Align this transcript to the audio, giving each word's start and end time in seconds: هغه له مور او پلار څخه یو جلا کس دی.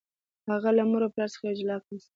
هغه 0.51 0.69
له 0.77 0.83
مور 0.89 1.01
او 1.05 1.11
پلار 1.13 1.29
څخه 1.33 1.43
یو 1.45 1.57
جلا 1.59 1.77
کس 1.87 2.01
دی. 2.03 2.09